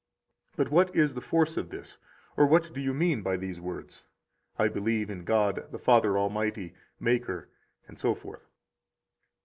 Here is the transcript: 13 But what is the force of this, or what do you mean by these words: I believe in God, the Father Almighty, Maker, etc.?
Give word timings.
13 0.53 0.53
But 0.57 0.73
what 0.75 0.95
is 0.95 1.13
the 1.13 1.21
force 1.21 1.57
of 1.57 1.69
this, 1.69 1.99
or 2.35 2.47
what 2.47 2.73
do 2.73 2.81
you 2.81 2.91
mean 2.91 3.21
by 3.21 3.37
these 3.37 3.61
words: 3.61 4.03
I 4.57 4.67
believe 4.67 5.11
in 5.11 5.23
God, 5.25 5.67
the 5.71 5.77
Father 5.77 6.17
Almighty, 6.17 6.73
Maker, 6.99 7.49
etc.? 7.87 8.39